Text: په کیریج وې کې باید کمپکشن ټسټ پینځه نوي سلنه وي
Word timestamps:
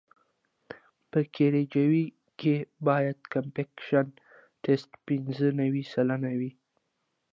په 1.11 1.19
کیریج 1.33 1.73
وې 1.91 2.05
کې 2.39 2.55
باید 2.87 3.17
کمپکشن 3.33 4.05
ټسټ 4.63 4.91
پینځه 5.05 5.47
نوي 5.61 5.83
سلنه 5.93 6.31
وي 6.39 6.51